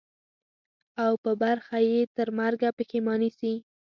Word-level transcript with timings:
او 1.03 1.13
په 1.23 1.31
برخه 1.43 1.77
یې 1.89 2.01
ترمرګه 2.17 2.69
پښېماني 2.77 3.31
سي. 3.39 3.53